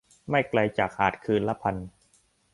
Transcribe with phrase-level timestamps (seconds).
[0.29, 1.75] ไม่ไกลจากหาดคืนละพัน